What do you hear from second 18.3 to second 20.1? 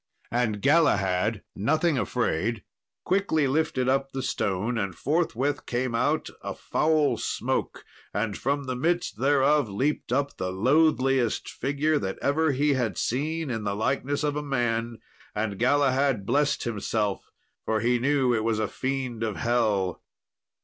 it was a fiend of hell.